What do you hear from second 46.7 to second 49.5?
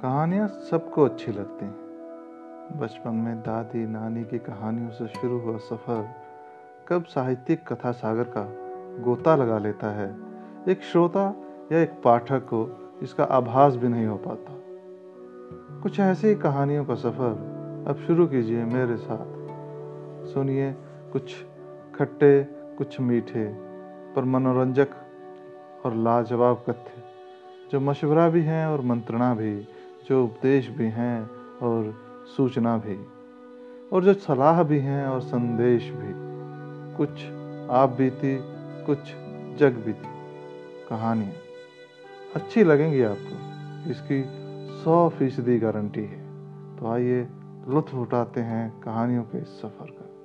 तो आइए लुत्फ उठाते हैं कहानियों के इस